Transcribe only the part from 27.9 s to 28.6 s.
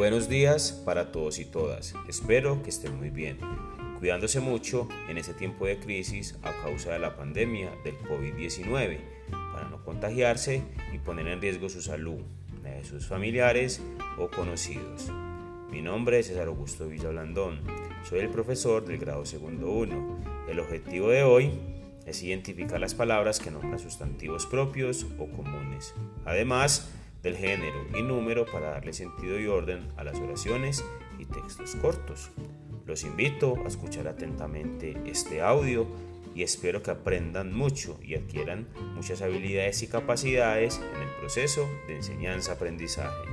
y número